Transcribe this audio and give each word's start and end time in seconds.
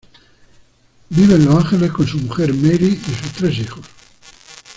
Vive 1.11 1.35
en 1.35 1.45
Los 1.45 1.55
Ángeles 1.59 1.91
con 1.91 2.07
su 2.07 2.17
mujer 2.17 2.55
Mary 2.55 2.99
y 3.07 3.13
sus 3.13 3.33
tres 3.33 3.59
hijos. 3.59 3.85